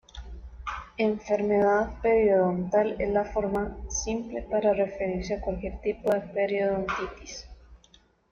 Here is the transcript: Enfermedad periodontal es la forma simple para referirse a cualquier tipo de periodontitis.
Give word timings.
Enfermedad 0.97 2.01
periodontal 2.01 2.95
es 2.99 3.07
la 3.13 3.23
forma 3.23 3.77
simple 3.87 4.41
para 4.49 4.73
referirse 4.73 5.35
a 5.35 5.41
cualquier 5.41 5.79
tipo 5.79 6.11
de 6.11 6.21
periodontitis. 6.21 7.45